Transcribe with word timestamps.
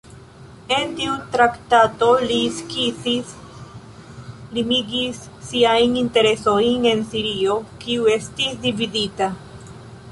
En 0.75 0.93
tiu 0.99 1.17
traktato, 1.35 2.07
li 2.31 2.37
skizis, 2.61 3.35
limigis 4.59 5.21
siajn 5.51 6.01
interesojn 6.03 6.91
en 6.95 7.07
Sirio, 7.13 7.61
kiu 7.87 8.13
estis 8.19 8.59
dividita. 8.69 9.33